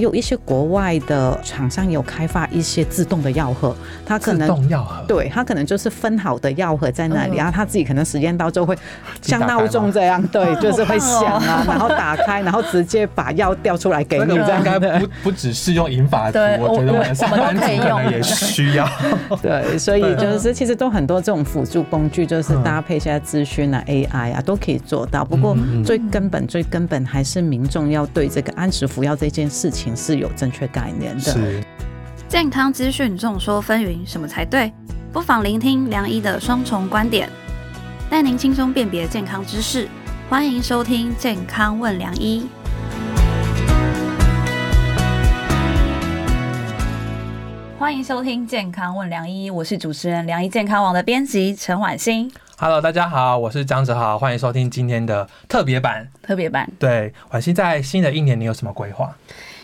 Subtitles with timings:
[0.00, 8.76] 有一些国外的厂商有开发一些自动的药盒，它可自能动药盒，对，它可能就是分好的药盒在那里，嗯然后他自己可能时间到就会
[9.22, 14.98] 像闹钟这样，对， 就是会响好啊， 然后打开，然后直接把药调出来给这你这样个应该。
[15.00, 18.88] 不 不只是用银发族，对我觉得我们上班族可以用可能也需要。
[19.42, 25.24] 对，所以就是其实都很多这种辅助工具，就是嗯搭配现在资讯啊、AI 啊都可以做到。
[25.24, 31.20] 不过最根本、最根本还是民众要对这个按时服药这件事情是有正确概念的。
[31.20, 31.62] 是，
[32.28, 34.72] 健康资讯众说纷纭，什么才对？
[35.12, 37.28] 不妨聆听梁医的双重观点，
[38.08, 39.88] 带您轻松辨别健康知识。
[40.28, 42.46] 欢迎收听《健康问梁医》。
[47.76, 52.30] 欢迎收听《健康问梁医》，我是主持人梁医健康网的编辑陈婉欣。
[52.56, 56.06] Hello，大家好，我是张哲豪，欢迎收听今天的特别版。
[56.22, 59.12] 特别版对，婉欣在新的一年你有什么规划？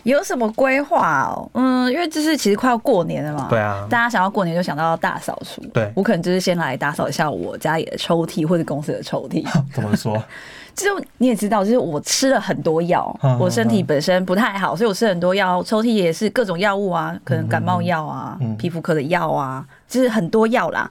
[0.03, 1.49] 有什么规划哦？
[1.53, 3.47] 嗯，因为就是其实快要过年了嘛。
[3.49, 9.45] 对啊，大家想要过年就想到大扫除，对我可能就是先来打扫一下我家里的抽屉或者公司的抽屉。
[9.73, 10.21] 怎么说？
[10.75, 20.89] 就是你也知道，就是我吃了很多药 嗯，我身体本身不太好，所以我吃很多药，抽屉也是各种药物啊，可能感冒药啊皮肤科的药啊，就是很多药啦。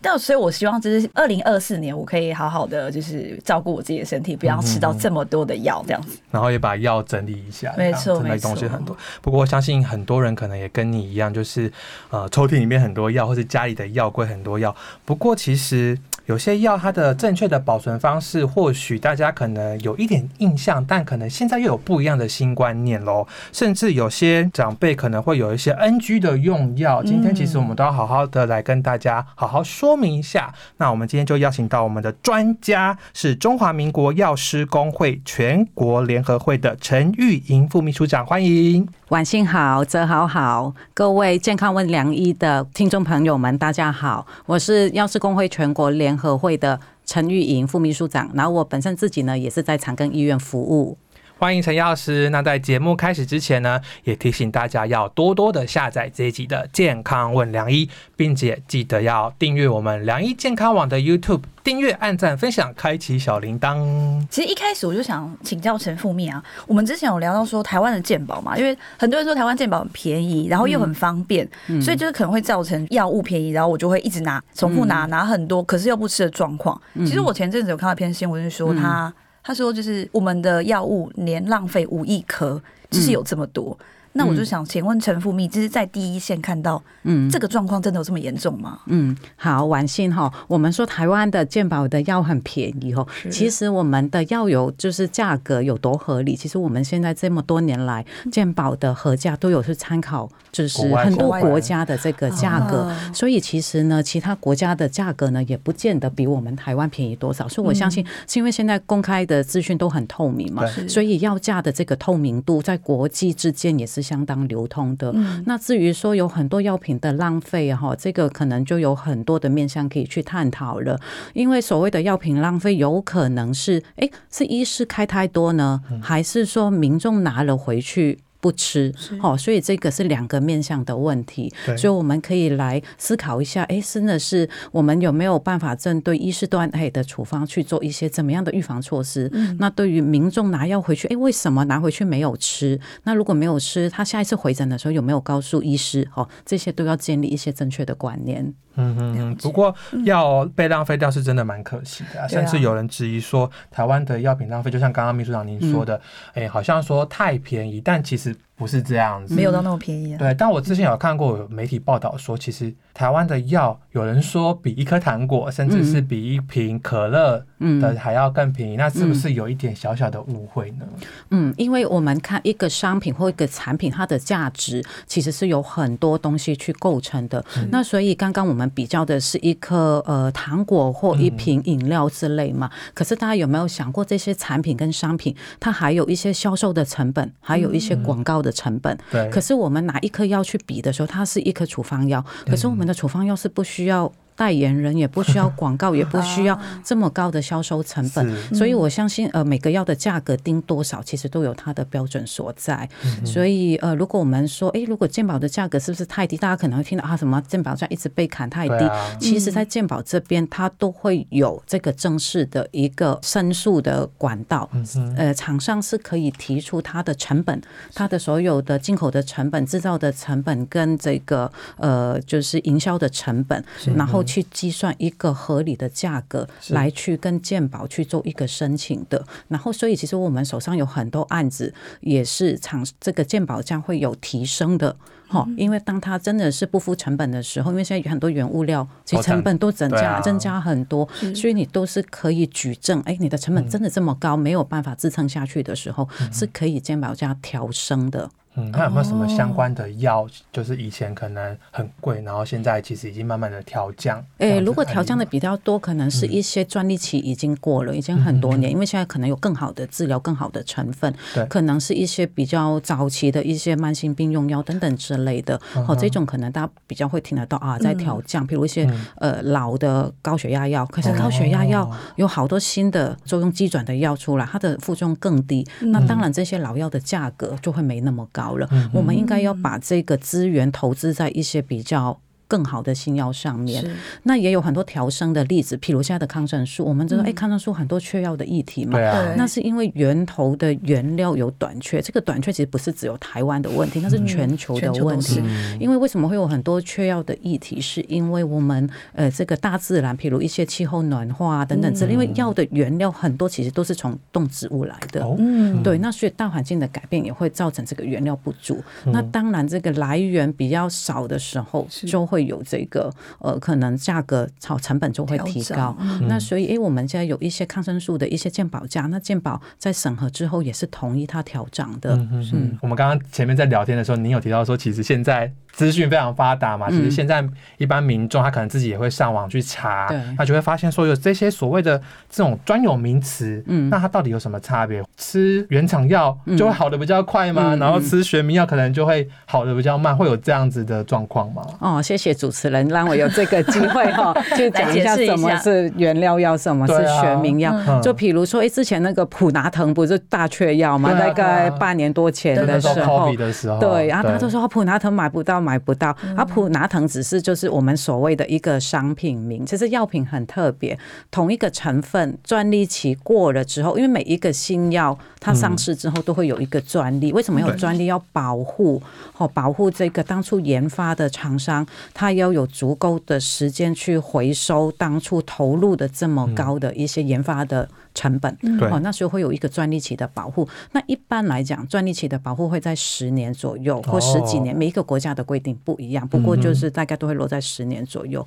[0.00, 6.18] 但所以，我希望就是二零二四年，我可以好好的就是照顾我自己的身体，不要吃到这么多的药这样子。
[6.30, 8.96] 然后也把药整理一下，没错真的东西很多。
[9.20, 11.72] 不过我相信很多人可能也跟你一样，就是
[12.10, 14.74] 呃抽屉里面很多药，或是家里的药柜很多药。
[15.04, 15.98] 不过其实
[16.28, 23.26] 有些药它的正确的保存方式，或许大家可能有一点印象，但可能现在又有不一样的新观念喽。
[23.50, 27.02] 甚至有些长辈可能会有一些 NG 的用药。
[27.02, 30.52] 今天其实我们都要好好的来跟大家好好说明一下。
[30.76, 38.86] 那我们今天就邀请到我们的专家，是中华民国药师工会全国联合会的陈玉莹副秘书长，欢迎。
[39.08, 50.98] 晚上好，泽豪好，各位健康问良医的听众朋友们，大家好，我是药师工会全国联和会的陈玉莹副秘书长，然后我本身自己呢也是在长庚医院服务。
[51.40, 52.28] 欢迎陈药师。
[52.30, 64.26] 那在节目开始之前呢，也提醒大家要多多的下载这一集的《健康问良医》，并且记得要订阅我们良医健康网的 YouTube，订阅、按赞、分享、开启小铃铛。
[64.28, 71.48] 其实一开始我就想请教陈副秘啊，我们之前有聊到说台湾的健保嘛，因为很多人说台湾健保很便宜，然后又很方便，
[71.80, 76.80] 所以就是可能会造成药物便宜，然后我就会一直拿重复拿拿很多，可是又不吃的状况。
[76.96, 79.14] 其实我前阵子有看到一篇新闻，是说他
[79.48, 82.60] 他说就是我们的药物年浪费五亿颗，
[82.90, 83.74] 就是有这么多。
[84.12, 87.28] 那我就想请问陈副秘，就是在第一线看到，嗯。
[87.30, 88.80] 这个状况真的有这么严重吗？
[88.86, 103.12] 嗯，好，晚信哈，我们说台湾的健保的药很便宜哦，其实我们的药有就是价格有多合理，其实我们现在这么多年来健保的合价都有去参考，就是很多国家的这个价格，啊。
[103.14, 115.12] 所以其实呢，其他国家的价格呢也不见得比我们台湾便宜多少，所以我相信是因为现在公开的资讯都很透明嘛，所以药价的这个透明度在国际之间也是相当流通的。
[115.14, 120.98] 嗯那至于说有很多药品的浪费哈，这个可能就有很多的面向可以去探讨了。
[121.34, 128.18] 因为所谓的药品浪费，有可能是诶，是医师开太多呢，还是说民众拿了回去？
[128.40, 139.30] 不吃，哦，所以这个是两个面向的问题对，所以我们可以来思考一下，哎，真的是我们有没有办法针对医师端哎的处方去做一些怎么样的预防措施？
[139.58, 142.78] 那对于民众拿药回去，哎，为什么拿回去没有吃？
[143.04, 146.08] 那如果没有吃，他下一次回诊的时候有没有告诉医师？
[146.14, 148.54] 哦，这些都要建立一些正确的观念。
[148.80, 149.34] 嗯嗯嗯。
[149.36, 149.74] 不过
[150.04, 156.00] 药被浪费掉是真的蛮可惜的、甚至有人质疑说，台湾的药品浪费，就像刚刚秘书长您说的，
[156.34, 159.34] 哎、好像说太便宜，但其实 it 不是这样子。
[159.34, 160.18] 没有到那么便宜啊。
[160.18, 167.46] 对，但我之前有看过有媒体报道说，其实台湾的药，有人说比一颗糖果，甚至是比一瓶可乐
[167.80, 170.84] 的还要更便宜，那是不是有一点小小的误会呢？
[171.30, 177.44] 嗯，因为我们看一个商品或一个产品，它的价值其实是有很多东西去构成的。
[177.70, 182.68] 那所以刚刚我们比较的是一颗呃糖果或一瓶饮料之类嘛。
[182.92, 188.96] 可是大家有没有想过，这些产品跟商品，它还有一些销售的成本，还有一些广告的成本。
[189.10, 198.54] 对，可是我们拿一颗药去比的时候，它是一颗处方药，可是我们的处方药是不需要代言人，也不需要 广告，也不需要这么高的销售成本。
[198.54, 202.88] 所以我相信，呃，每个药的价格定多少，其实都有它的标准所在。
[203.24, 206.36] 所以，呃，如果我们说，诶，如果健保的价格是不是太低？
[206.36, 208.84] 大家可能会听到啊，什么健保价一直被砍太低。
[208.84, 214.70] 啊其实，在健保这边，它都会有这个正式的一个申诉的管道。
[215.16, 217.60] 呃，厂商是可以提出它的成本，
[217.94, 223.62] 它的所有的进口的成本、制造的成本跟这个呃，就是营销的成本，
[223.96, 229.24] 然后去计算一个合理的价格，来去跟鉴宝去做一个申请的。
[229.48, 234.94] 然后，所以其实我们手上有很多案子，也是厂这个鉴宝价会有提升的。
[235.30, 248.30] 哈，因为当它真的是不付成本的时候，因为现在有很多原物料其实成本都增加、啊增加很多，所以你都是可以举证，哎，你的成本真的这么高，没有办法支撑下去的时候，是可以鉴宝价调升的。
[248.58, 253.98] 嗯，那有没有什么相关的药，就是以前可能很贵，然后现在其实已经慢慢的调降？
[254.36, 265.60] 这样诶，子如果调降的比较多，可能是一些专利期已经过了，已经很多年，因为现在可能有更好的治疗、更好的成分对，可能是一些比较早期的一些慢性病用药等等之类的。
[265.86, 278.68] 哦，这种可能大家比较会听得到啊，在调降，比如一些呃老的高血压药，可是高血压药有好多新的作用机转的药出来，它的副作用更低，那当然这些老药的价格就会没那么高了。
[278.92, 282.20] 我们应该要把这个资源投资在一些比较。
[282.48, 283.84] 更好的新药上面，
[284.24, 295.34] 那也有很多调升的例子，譬如现在的抗生素，我们知道，哎、抗生素很多缺药的议题嘛，对啊，那是因为源头的原料有短缺，这个短缺其实不是只有台湾的问题，那是全球的问题。
[295.34, 295.42] 是。
[295.78, 297.80] 因为为什么会有很多缺药的议题？
[297.80, 305.22] 是因为我们呃这个大自然，譬如一些气候暖化啊等等之类，因为药的原料很多其实都是从动植物来的。
[305.22, 305.36] 哦。
[305.38, 308.82] 嗯，对，那所以大环境的改变也会造成这个原料不足。
[309.04, 316.28] 那当然，这个来源比较少的时候，就会有这个呃，可能价格炒成本就会提高整。
[316.28, 322.16] 那所以，诶，我们现在有一些抗生素的一些健保价，那健保在审核之后也是同意它调涨的。
[322.30, 327.44] 嗯，我们刚刚前面在聊天的时候，您有提到说，其实现在资讯非常发达嘛，其实现在
[327.76, 331.96] 一般民众他可能自己也会上网去查对，他就会发现说有这些所谓的
[332.28, 335.00] 这种专有名词，嗯那它到底有什么差别？
[335.16, 337.76] 吃原厂药就会好的比较快吗？
[337.76, 341.62] 嗯然后吃学名药可能就会好的比较慢，会有这样子的状况吗？
[341.78, 347.72] 哦，谢谢主持人让我有这个机会哈， 就讲一下什么是原料药，什么是学名药。
[347.86, 351.12] 嗯就比如说，哎，之前那个普拿疼不是大缺药吗？
[351.14, 353.32] 大概半年多前的时候
[353.78, 356.16] 对，然后大家都说哦普拿疼买不到，买不到。
[356.34, 360.98] 啊，普拿疼只是就是我们所谓的一个商品名，其实药品很特别，
[361.30, 368.08] 同一个成分专利期过了之后，因为每一个新药它上市之后都会有一个专利，为什么有专利？
[368.08, 369.02] 要保护
[369.36, 377.86] 哦，保护这个当初研发的厂商，他要有足够的时间去回收当初投入的这么高的一些研发的
[378.18, 378.52] 成本。
[378.78, 380.68] 对哦，那时候会有一个专利期的保护。
[380.90, 388.44] 那一般来讲，专利期的保护会在十年左右或十几年，哦每一个国家的规定不一样，不过就是大概都会落在十年左右。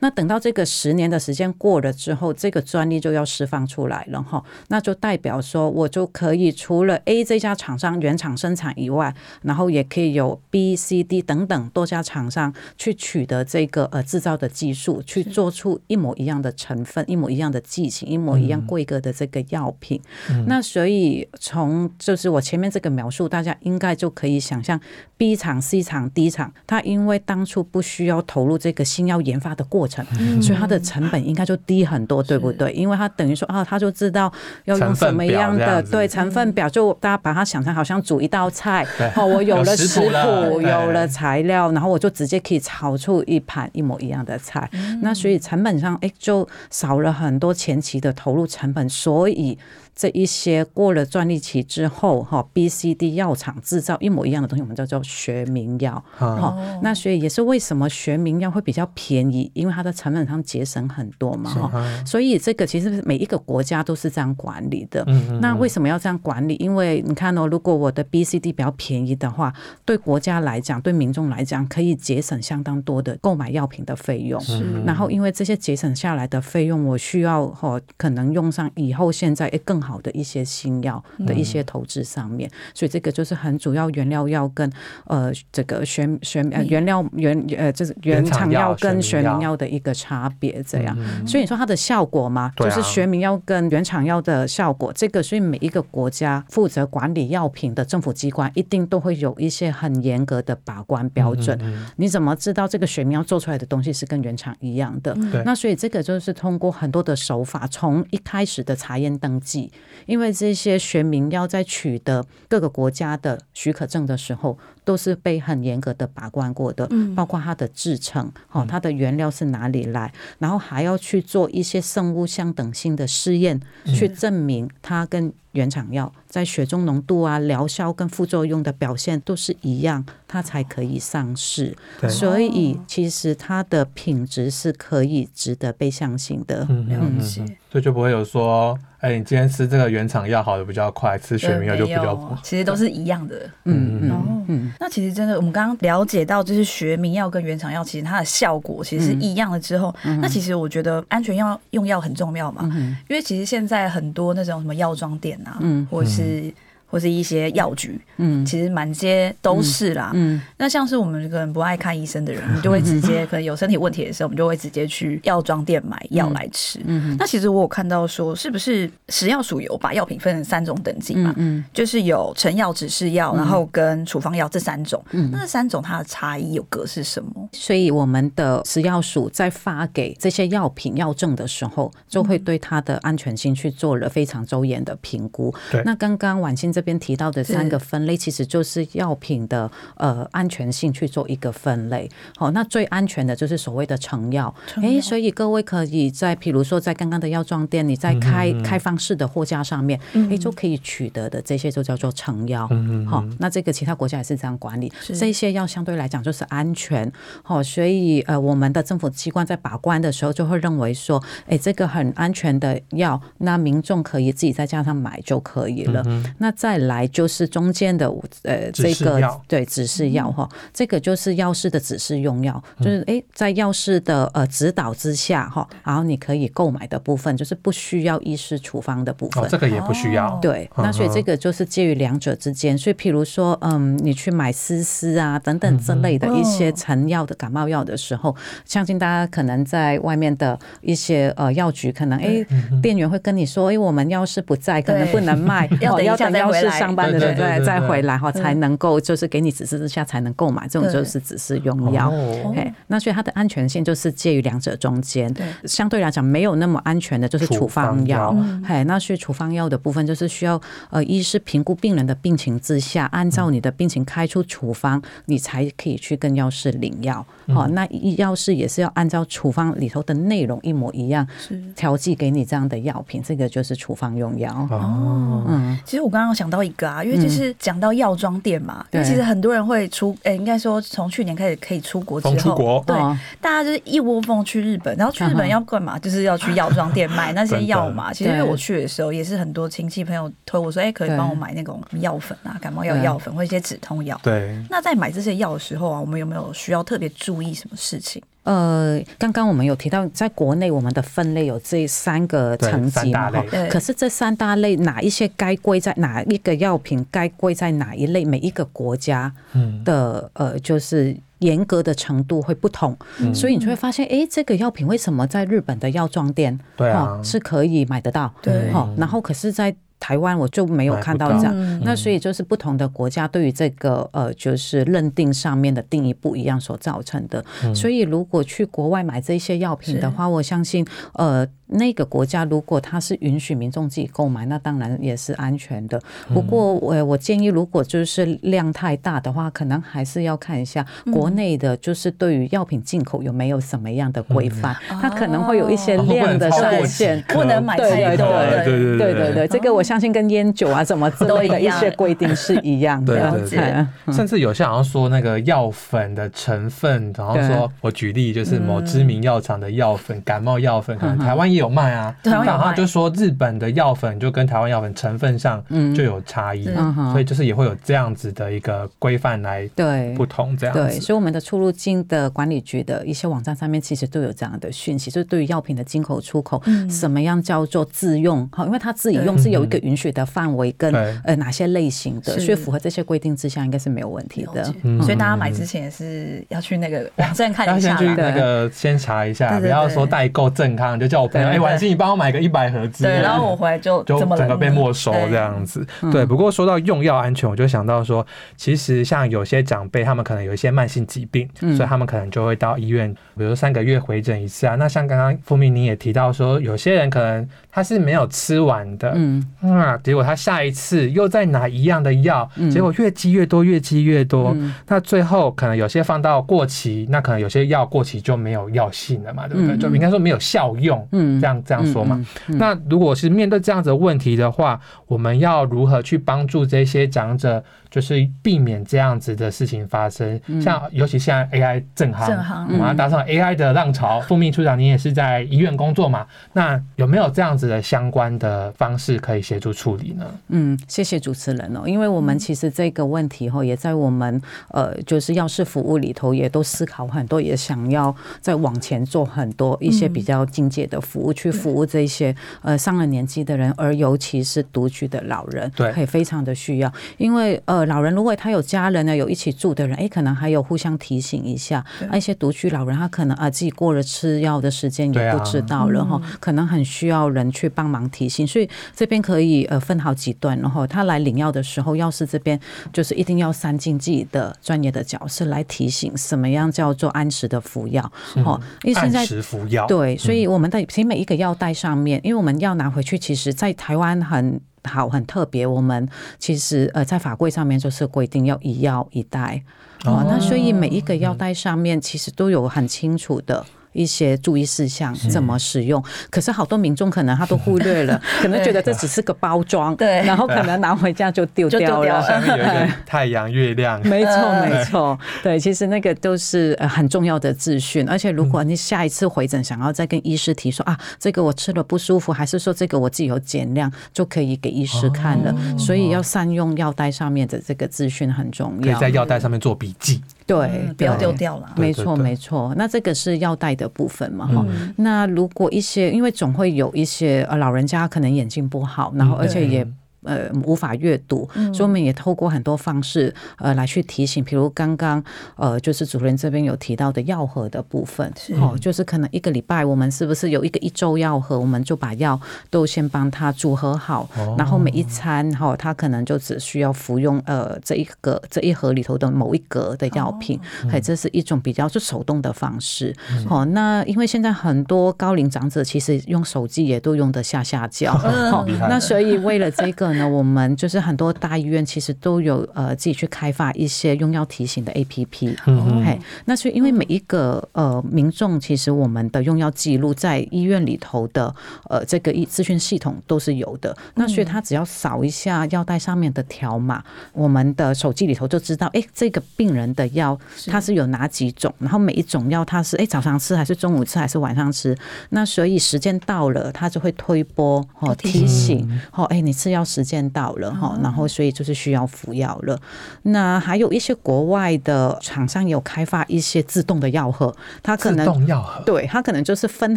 [0.00, 20.00] 那等到这个十年的时间过了之后，这个专利就要释放出来了哈，那就代表说我就可以除了 A 这家厂商原厂生产以外，然后也可以有 B、C、D 等等多家厂商去取得这个呃制造的技术，去做出一模一样的成分、一模一样的剂型、一模一样规格的这个药品。
[20.46, 24.78] 那所以从就是我前面这个描述，大家应该就可以想象
[25.16, 30.04] B 厂、C 厂、D 厂，它因为当初不需要投入这个新药研发的过程，
[30.42, 32.72] 所以它的成本应该就低很多，对不对？
[32.72, 34.32] 因为它等于说啊，他就知道
[34.64, 44.68] 要用什么样的对成分表，就大家把它想成好像煮一道菜对，哦，我有了食食谱有了材料，然后我就直接可以炒出一盘一模一样的菜。
[45.00, 49.58] 那所以成本上，哎，就少了很多前期的投入成本，所以。
[49.94, 56.02] 这一些过了专利期之后，哈，B、C、D 药厂制造一模一样的东西，我们叫做学名药。
[56.20, 61.70] 嗯哈，那所以也是为什么学名药会比较便宜，因为它的成本上节省很多嘛，哈。
[61.74, 65.04] 嗯所以这个其实每一个国家都是这样管理的。
[65.06, 66.56] 嗯嗯那为什么要这样管理？
[66.56, 69.52] 因为你看哦，如果我的 B、C、D 比较便宜的话，
[69.84, 74.42] 对国家来讲，对民众来讲，可以节省相当多的购买药品的费用。
[74.48, 84.72] 嗯然后因为这些节省下来的费用，我需要哦，可能用上以后现在诶更好的一些新药的一些投资上面，所以这个就是很主要原料药跟
[85.04, 90.96] 呃这个学学呃原料原呃就是原原厂厂药药跟学名药药的一个差别，这样。
[90.98, 101.58] 嗯所以你说它的效果嘛，啊就是学名药跟原厂药的效果，这个所以每一个国家负责管理药品的政府机关一定都会有一些很严格的把关标准。
[101.62, 105.14] 嗯你怎么知道这个学名药做出来的东西是跟原厂一样的？
[105.30, 109.70] 对那所以这个就是通过很多的手法，从一开始的查验登记，
[110.06, 131.76] 因为这些学名要在取得各个国家的许可证的时候，都是被很严格的把关过的，包括它的制成，哦，它的原料是哪里来，然后还要去做一些生物相等性的试验，去证明它跟原厂药在血中浓度啊、疗效跟副作用的表现都是一样，它才可以上市。
[132.08, 136.66] 所以其实它的品质是可以值得被相信的。
[136.68, 137.20] 嗯了嗯嗯。
[137.20, 137.42] 解。
[137.42, 143.50] 嗯所以就不会有说，哎，你今天吃这个原厂药好的比较快，吃学名药就比较其实都是一样的。
[143.64, 149.58] 嗯嗯哦，嗯那其实真的，我们刚刚了解到，就是学名药跟原厂药，其实它的效果其实是一样的。
[149.58, 155.86] 之后，那其实我觉得安全药用药很重要嘛，嗯因为其实现在很多那种什么药妆店啊，嗯。
[155.90, 156.52] 或是
[156.86, 160.10] 或是一些药局，嗯其实满街都是啦。
[160.14, 166.80] 嗯那像是我们可能不爱看医生的人，我们就会直接 可能有身体问题的时候，我们就会直接去药妆店买药来吃。
[166.84, 171.34] 嗯那其实我有看到说，是不是食药署有把药品分成三种等级嘛？
[171.36, 175.02] 嗯就是有成药、指示药，然后跟处方药这三种。
[175.10, 177.48] 嗯那这三种它的差异有格是什么？
[177.52, 185.54] 所以我们的食药署在发给这些药品药证的时候，就会对它的安全性去做了非常周延的评估。
[185.70, 192.10] 对那刚刚婉欣这边提到的三个分类，其实就是药品的呃安全性去做一个分类。
[192.36, 194.52] 好，那最安全的就是所谓的成药。
[194.82, 202.66] 诶，所以各位可以在比如说在刚刚的药妆店，你在开开放式的货架上面，诶，就可以取得的这些就叫做成药。
[202.72, 207.10] 嗯嗯好，那这个其他国家也是这样管理，是这些药相对来讲就是安全。
[207.42, 216.02] 好，所以呃，我们的政府机关在把关的时候，就会认为说，哎，这个很安全的药，那民众可以自己在家上买就可以了。
[216.06, 218.10] 嗯那再来就是中间的
[218.44, 229.44] 呃这个对指示药哈，这个就是药师的指示用药，就是哎在药师的呃指导之下哈，然后你可以购买的部分就是不需要医师处方的部分。
[229.44, 229.48] 哦，。
[229.50, 230.26] 这个也不需要。
[230.26, 230.38] 哦。
[230.40, 232.78] 对，那所以这个就是介于两者之间。
[232.78, 242.42] 所以，譬如说，嗯，你去买丝丝啊等等之类的一些成药的感冒药的时候，相信大家可能在外面的一些呃药局，可能哎，
[242.80, 246.78] 店员会跟你说，哎，我们药师不在，可能不能卖，哦 要等一下再回来。
[246.78, 252.10] 上班的对人再对再回来哈，才能够就是给你指示之下才能购买，这种就是指示用药。
[252.10, 252.52] 哦。
[252.54, 255.32] 嘿，那所以它的安全性就是介于两者中间。
[255.32, 255.46] 对。
[255.64, 258.18] 相对来讲没有那么安全的，就是处处方方药。
[258.18, 258.36] 药。
[258.66, 267.24] 嘿，那所以处方药的部分就是需要呃，医师评估病人的病情之下，按照你的病情开出处方，你才可以去跟药师领药。
[267.48, 271.62] 好，那医药师也是要按照处方里头的内容一模一样是。
[271.74, 274.52] 调剂给你这样的药品，这个就是处方用药。
[274.70, 285.98] 哦，嗯，其实我刚刚想到一个啊，因为就是讲到药妆店嘛，因为其实很多人会出，诶、应该说从去年开始可以出国之后，风出国对，哦大家就是一窝蜂去日本，然后去日本要干嘛？
[285.98, 288.12] 就是要去药妆店买那些药嘛。
[288.14, 294.18] 其实因为我去的时候，也是很多亲戚朋友推我说，哎、可以对帮我买那种药粉啊，感冒药对药粉或一些止痛药。
[294.22, 298.22] 对，那在买这些药的时候啊，我们有没有需要特别注意什么事情？
[298.44, 303.40] 呃，刚刚我们有提到，在国内我们的分类有这三个层级嘛，三大类。
[303.48, 308.24] 哈可是这三大类哪一些该归在哪一个药品该归在哪一类？
[308.24, 313.34] 每一个国家嗯，的呃，就是严格的程度会不同，嗯。
[313.34, 317.18] 所以你就会发现，诶，这个药品为什么在日本的药妆店对啊。
[317.18, 318.32] 哦，是可以买得到？
[318.42, 318.70] 对。
[318.70, 321.52] 哈，然后可是，在台湾我就没有看到这样。
[321.54, 321.80] 嗯。
[321.84, 327.44] 那所以就是不同的国家对于这个呃，就是认定上面的定义不一样所造成的。
[327.74, 336.00] 所以如果去国外买这些药品的话，我相信呃，那个国家如果它是允许民众自己购买，那当然也是安全的。
[336.32, 346.04] 不过我我建议，如果就是量太大的话，可能还是要看一下国内的，就是对于药品进口有没有什么样的规范，它可能会有一些哦。
[346.08, 347.22] 量的上限。
[347.34, 353.30] 不能买太多，对对对对对对，这个我相信跟烟酒啊什么之类的一些规定是一样的。
[353.30, 353.86] 对对对。
[354.06, 354.12] 嗯。
[354.12, 362.12] 甚至有些好像说那个药粉的成分，然后说我举例就是某知名药厂的药粉，感冒药粉，可能台湾也有卖啊。
[362.24, 362.46] 台湾有卖。
[362.46, 366.92] 但好像就说日本的药粉就跟台湾药粉成分上就有差异，嗯。
[366.92, 367.12] 哼。
[367.12, 370.12] 所以就是也会有这样子的一个规范来对。
[370.16, 378.48] 不同这样对，所以我们的出入境的管理局的一些网站上面，其实都有这样的讯息，就是对于药品的进口出口，什么样叫做自用？
[378.52, 380.92] 好，因为他自己用是有一个允许的范围跟
[381.24, 384.64] 呃哪些类型的，所以符合这些规定之下，应该是没有问题的。
[385.00, 388.34] 所以大家买之前也是要去那个 网站看一下要先去那。
[388.34, 395.86] 个先查一下，不要说代购正康就叫我朋友，哎，婉欣你帮我买个一百盒之类对，然后我回来就 就整个被没收这样子。
[396.02, 396.10] 嗯。
[396.10, 398.26] 对，不过说到用药安全，我就想到说，
[398.56, 401.76] 其实像有些长辈，他们可能有一些慢性疾病，嗯。
[401.76, 404.74] 所以他们可能就会到医院，比如说三个月回诊一次啊。
[404.74, 414.52] 那像刚刚付明你也提到说，有些人可能他是没有吃完的，嗯那结果他下一次又再拿一样的药，嗯结果越积越多，越积越多。
[414.54, 419.74] 嗯那最后可能有些放到过期，那可能有些药过期就没有药性了嘛，对不对？
[419.74, 422.24] 嗯就应该说没有效用，嗯这样这样说嘛。
[422.46, 427.62] 那如果是面对这样子的问题的话，我们要如何去帮助这些长者，
[427.94, 430.40] 就是避免这样子的事情发生？
[430.46, 434.20] 嗯像尤其现在 AI 正行，正行我们要搭上 AI 的浪潮。
[434.22, 436.26] 副秘处长，你也是在医院工作嘛？
[436.54, 440.26] 那有没有这样子的相关的方式可以协助处理呢？
[440.48, 472.58] 嗯，谢谢主持人哦，因为我们其实这个问题哈，也在我们呃就是药事服务里头也都思考很多，也想要再往前做很多一些比较境界的服务，去服务这些呃上了年纪的人，而尤其是独居的老人，对可以非常的需要，因为呃老人如果他有家人呢，有一起住的人，哎，可能还有互相提醒一下，啊一些独居老人他可能啊自己过了吃药的时间也不知道了哈，可能很需要人去帮忙提醒，所以这边可以呃分好几段，然后他来领药的时候，药师这边
[472.92, 478.02] 就是一定要三进自己的专业的角色来提醒什么样叫做按时的服药
[478.44, 484.60] 哦，因为现在按时服药，对，所以我们的其实每一个药袋上面，因为我们要拿回去，其实在台湾很。
[484.84, 485.66] 好，很特别。
[485.66, 489.62] 我们其实呃，在法规上面就是规定要一药一袋
[490.04, 493.64] 哦，那所以每一个药袋上面其实都有很清楚的。
[493.94, 500.22] 一些注意事项怎么使用，可是好多民众可能他都忽略了， 可能觉得这只是个包装，对。
[500.26, 502.22] 然后可能拿回家就丢掉了。
[502.22, 504.68] 上面有一个太阳、月亮，没错，嗯。
[504.68, 515.54] 没错，对，其实那个都是呃很重要的资讯，而且如果你下一次回诊想要再跟医师提说啊，这个我吃了不舒服，还是说这个我自己有减量，就可以给医师看了。
[515.78, 518.82] 所以要善用药袋上面的这个资讯很重要。
[518.82, 519.14] 可以在。
[519.14, 520.20] 药袋上面做笔记。
[520.46, 521.74] 对嗯，不要对丢掉了。
[521.76, 522.74] 没错，没错。
[522.76, 529.86] 那这个是要带的部分嘛，哈、嗯那如果一些，因为总会有一些呃老人家可能眼睛不好，然后而且也。
[530.24, 535.22] 呃，无法阅读，所以我们也透过很多方式，呃，来去提醒，比如刚刚
[535.56, 542.40] 呃，就是主任这边有提到的药盒的部分，哦，就是可能一个礼拜我们是不是有一个一周药盒，我们就把药
[542.70, 550.58] 都先帮他组合好，然后每一餐哈，他可能就只需要服用呃这一个这一盒里头的某一格的药品，
[550.90, 553.14] 哎、这是一种比较是手动的方式，
[553.48, 558.14] 哦，那因为现在很多高龄长者其实用手机也都用得下下叫，
[558.52, 565.56] 哦那所以为了这个呢，我们就是很多大医院其实都有呃自己去开发一些用药提醒的 APP。
[566.04, 571.54] 嘿，那所以因为每一个呃民众，其实我们的用药记录在医院里头的
[571.88, 573.96] 呃这个医资讯系统都是有的。
[574.14, 584.96] 那所以他只要扫一下药袋上面的条码，我们的手机里头就知道，哎，这个病人的药它是有哪几种，然后每一种药它是哎早上吃还是中午吃还是晚上吃。
[585.30, 592.78] 那所以时间到了，它就会推波哦提醒哦，哎，你吃药时间到了哈，然后所以就是需要服药了。
[593.22, 599.96] 那还有一些国外的厂商有开发一些自动的药盒，它可自能动药盒，对它可能就是分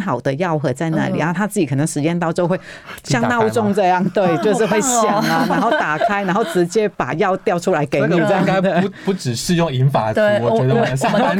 [0.00, 1.18] 好的药盒在那里，嗯。
[1.18, 2.58] 然后他自己可能时间到就会
[3.04, 8.62] 像闹钟吗这样，对， 就是会响啊，然后打开，然后直接把药调出来给你应该样。
[8.62, 8.80] 的。
[8.80, 11.36] 不不只是用银发族，对我觉得我们上班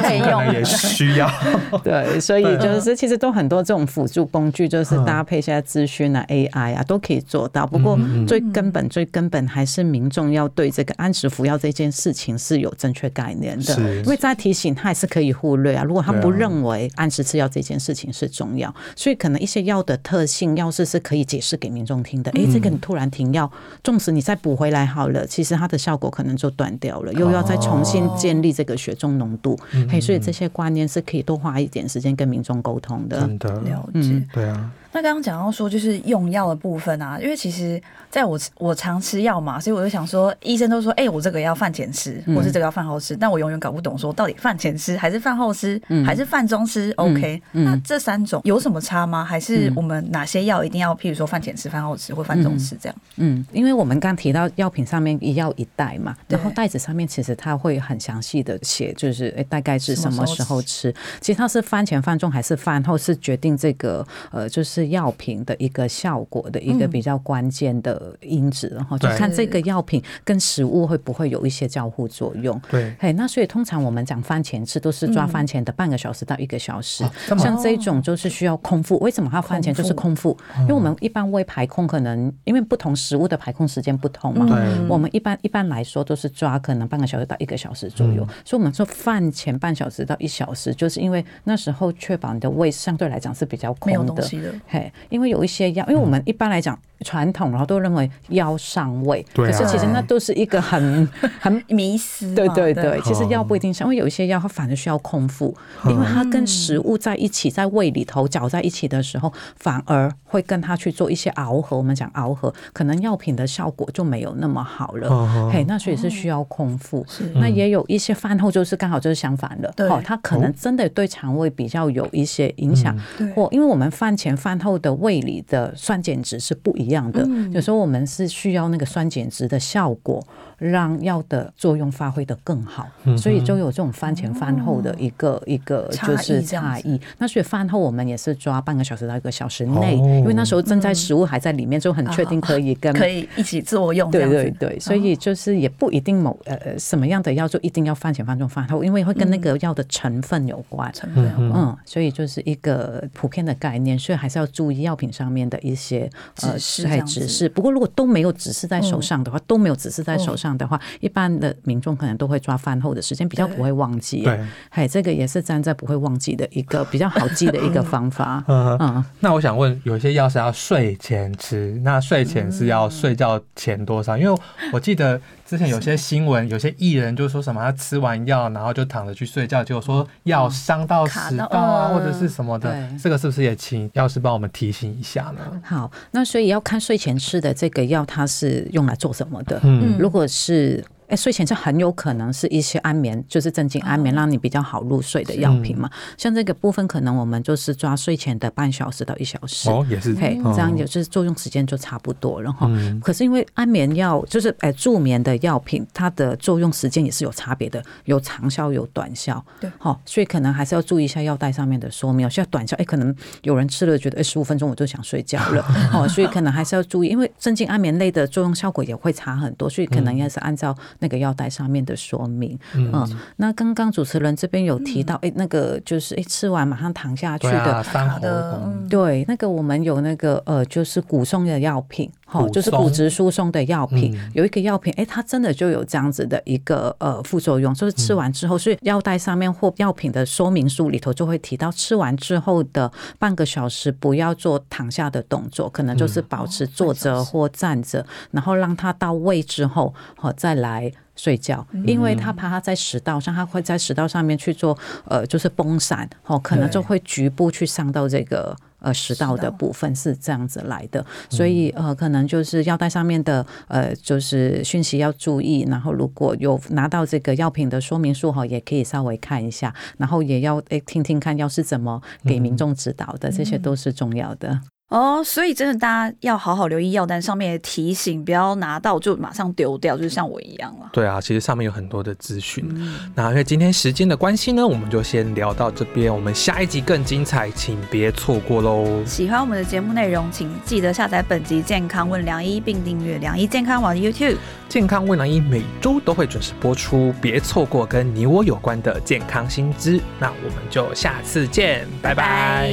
[0.53, 1.31] 也需要。
[1.83, 5.05] 对，所以就是其实都很多这种辅助工具，就是嗯。
[5.09, 7.67] 搭配现在资讯啊、AI 啊都可以做到。
[7.67, 8.27] 不过嗯。
[8.27, 15.85] 最根本、最根本还是民众要对这个按时服药这件事情是有正确概念的，因为再提醒他也是可以忽略啊。
[15.85, 22.33] 如果他不认为按时吃药这件事情是重要，所以可能一些药的特性、药事是可以解释给民众听的。
[22.33, 23.49] 诶，这个你突然停药，
[23.85, 29.57] 纵使你再补回来好了，其实它的效果可能就断掉了，又要再重新建立这个血中浓度。
[29.89, 33.21] 嘿，所以这些观念是可以多花一点时间跟民众沟通的。
[33.21, 34.01] 真的，了解。
[34.01, 37.81] 嗯对啊，那刚刚讲到说，就是用药的部分啊，因为其实
[38.11, 49.25] 在我我常吃药嘛，所以我就想说，医生都说，哎、我这个要饭前吃，或是这个要饭后吃，但我永远搞不懂说到底饭前吃还是饭后吃，还是饭中吃、o k 嗯那这三种有什么差吗？
[49.25, 52.99] 还是我们哪些药一定要，譬如说饭前吃、饭后吃或饭中吃这样？
[53.19, 60.93] 嗯，因为我们刚提到药品上面一药一袋嘛，然后袋子上面其实它会很详细的写，就是诶大概是什么时候吃。
[61.21, 66.89] 其实它是饭前、饭中还是饭后，是决定这个呃，就是是药品的一个效果的一个嗯。
[66.91, 72.59] 比较关键的因子，然后就看这个药品跟食物会不会有一些交互作用。
[72.71, 75.29] 对，嘿，那所以通常我们讲饭前吃都是抓嗯。
[75.29, 77.05] 饭前的半个小时到一个小时，
[77.39, 78.99] 像这种就是需要空腹。
[79.01, 80.37] 为什么它饭前就是空腹？
[80.61, 84.47] 因为我们一般胃排空可能因为不同食物的排空时间不同嘛，
[84.89, 88.35] 我们一般一般来说都是抓可能半个小时到一个小时左右，嗯。
[88.45, 94.23] 所以我们说饭前半小时到一小时，就是因为那时候确保你的胃相对来讲是比较没有空的。
[94.71, 101.09] 嘿，因为有一些药，因为我们一般来讲传统，然后都认为药上胃，可是其实那都是一个很
[101.41, 102.35] 很迷思嘛。
[102.35, 105.57] 对对对，其实哦药不一定上，因为有一些药它反而需要空腹，
[105.89, 111.77] 因为它跟食物在一起，在胃里头搅在一起的时候，反而会跟它去做一些熬合。
[111.77, 115.09] 我们讲熬合，可能药品的效果就没有那么好了。
[115.09, 115.51] 哦。
[115.51, 117.03] 嘿，那所以是需要空腹。
[117.09, 117.25] 是。
[117.37, 119.89] 那也有一些饭后就是刚好就是相反的，对。
[119.89, 123.27] 哦，它可能真的对肠胃比较有一些影响，对。
[123.33, 127.53] 或因为我们饭前饭后的胃里的酸碱值是不一样的，嗯。
[127.53, 130.25] 有时候我们是需要那个酸碱值的效果，
[130.59, 137.01] 让药的作用发挥的更好，所以就有这种饭前饭后的一个、一个就是差异。
[137.19, 140.07] 那所以饭后我们也是抓半个小时到一个小时内，哦。
[140.21, 144.29] 因为那时候正在食物还在里面，就很确定可以跟可以一起作用这对。
[144.29, 150.93] 对对，所以就是也不一定某呃呃什么样的药就一定要饭前饭中饭后，因为会跟那个药的成分有关。
[150.93, 151.53] 成分有关。
[151.55, 156.11] 嗯，所以就是一个普遍的概念，所以还是要注意药品上面的一些
[156.43, 157.49] 呃指示这哎指示。
[157.49, 164.23] 不过如果都没有指示在手上的话，都没有指示在手嗯上的话，一般的民众可能都会抓饭后的时间，比较不会忘记。
[164.23, 164.39] 对，
[164.71, 168.43] 嘿，这个也是站在不会忘记的一个比较好记的一个方法。
[168.49, 174.17] 嗯，嗯，那我想问，有一些药是要睡前吃，那睡前是要睡觉前多少？
[174.17, 174.41] 因为
[174.73, 185.63] 我记得之前有些新闻，有些艺人就说什么他吃完药，然后就躺着去睡觉，结果说药伤到食道啊，或者是什么的对，这个是不是也请药师帮我们提醒一下呢？
[185.65, 189.59] 好，那所以要看睡前吃的这个药它是用来做什么的。
[189.63, 189.97] 嗯。
[189.99, 195.91] 如果是哎，睡前是很有可能是一些安眠，就是镇静安眠，让你比较好入睡的药品嘛。
[196.17, 199.71] 像这个部分，可能我们就是抓睡前的半小时到一小时。
[199.71, 202.67] 哦，也是，嘿，哦这样也就是作用时间就差不多了哈。
[202.71, 209.43] 嗯可是因为安眠药就是哎助眠的药品，它的作用时间也是有差别的，有长效有短效。
[209.61, 212.23] 对好，所以可能还是要注意一下药袋上面的说明。
[212.25, 222.59] 有些短效，哎，可能有人吃了觉得哎十五分钟我就想睡觉了， 哦，所以可能还是要注意，因为镇静安眠类的作用效果也会差很多，所以可能也是按照那个药袋上面的说明。
[222.75, 222.93] 嗯，
[223.37, 234.31] 那刚刚主持人这边有提到，哎，那个就是哎吃完马上躺下去的对啊，的，嗯对，那个我们有那个呃，就是骨松的药品，哈，骨就是骨质疏松的药品，嗯。
[234.35, 250.93] 有一个药品，哎，它真的就有这样子的一个呃副作用，就是吃完之后，所以药袋上面或药品的说明书里头就会提到，吃完之后的半个小时不要做躺下的动作，可能就是保持坐着或站着，然后让它到位之后，好再来。
[251.21, 261.05] 睡觉，因为他怕他在食道上，他会在食道上面去做呃，就是崩散，哦，可能就会局部去伤到这个呃食道的部分，是这样子来的。
[261.29, 274.61] 所以呃，可能就是药袋上面的呃，就是讯息要注意，然后如果有拿到这个药品的说明书哈，也可以稍微看一下，然后也要诶听听看药是怎么给民众指导的，这些都是重要的。
[274.89, 280.89] 哦，所以真的大家要好好留意药单上面的提醒，不要拿到就马上丢掉，就是像我一样了。
[280.93, 282.67] 对啊，其实上面有很多的资讯。
[282.71, 286.15] 嗯那因为今天时间的关系呢，我们就先聊到这边。
[286.15, 289.05] 我们下一集更精彩，请别错过喽。
[289.05, 294.39] 喜欢我们的节目内容，请记得下载本集《健康问良医》，并订阅良医健康网的 YouTube。
[294.71, 300.01] 健康问良医每周都会准时播出，别错过跟你我有关的健康新知。
[300.19, 302.73] 那我们就下次见，拜拜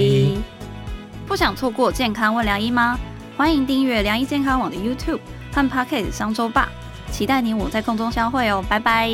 [1.27, 2.97] 不想错过健康问良医吗？
[3.35, 5.19] 欢迎订阅良医健康网的 YouTube
[5.51, 6.69] 和 Pocket 商周吧，
[7.11, 9.09] 期待你我在空中相会哦，拜拜。